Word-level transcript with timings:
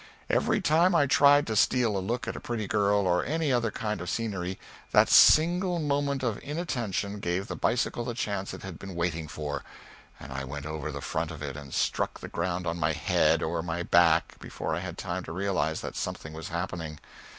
Every 0.31 0.61
time 0.61 0.95
I 0.95 1.05
tried 1.05 1.45
to 1.45 1.55
steal 1.55 1.95
a 1.95 2.01
look 2.01 2.27
at 2.27 2.35
a 2.35 2.39
pretty 2.39 2.65
girl, 2.65 3.05
or 3.05 3.23
any 3.23 3.53
other 3.53 3.69
kind 3.69 4.01
of 4.01 4.09
scenery, 4.09 4.57
that 4.89 5.09
single 5.09 5.77
moment 5.77 6.23
of 6.23 6.41
inattention 6.41 7.19
gave 7.19 7.45
the 7.45 7.55
bicycle 7.55 8.03
the 8.03 8.15
chance 8.15 8.51
it 8.51 8.63
had 8.63 8.79
been 8.79 8.95
waiting 8.95 9.27
for, 9.27 9.63
and 10.19 10.33
I 10.33 10.43
went 10.43 10.65
over 10.65 10.91
the 10.91 11.01
front 11.01 11.29
of 11.29 11.43
it 11.43 11.55
and 11.55 11.71
struck 11.71 12.19
the 12.19 12.27
ground 12.29 12.65
on 12.65 12.79
my 12.79 12.93
head 12.93 13.43
or 13.43 13.61
my 13.61 13.83
back 13.83 14.37
before 14.39 14.73
I 14.73 14.79
had 14.79 14.97
time 14.97 15.23
to 15.25 15.31
realise 15.31 15.81
that 15.81 15.95
something 15.95 16.33
was 16.33 16.47
happening. 16.47 16.97